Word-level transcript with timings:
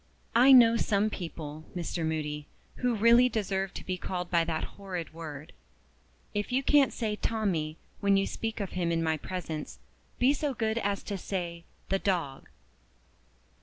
"I 0.33 0.51
know 0.51 0.77
some 0.77 1.11
people, 1.11 1.63
Mr. 1.75 2.03
Moody, 2.03 2.47
who 2.77 2.95
really 2.95 3.29
deserve 3.29 3.71
to 3.75 3.85
be 3.85 3.99
called 3.99 4.31
by 4.31 4.43
that 4.45 4.63
horrid 4.63 5.13
word. 5.13 5.53
If 6.33 6.51
you 6.51 6.63
can't 6.63 6.91
say 6.91 7.15
'Tommie,' 7.15 7.77
when 7.99 8.17
you 8.17 8.25
speak 8.25 8.59
of 8.59 8.71
him 8.71 8.91
in 8.91 9.03
my 9.03 9.17
presence, 9.17 9.77
be 10.17 10.33
so 10.33 10.55
good 10.55 10.79
as 10.79 11.03
to 11.03 11.19
say 11.19 11.65
'the 11.89 11.99
dog. 11.99 12.49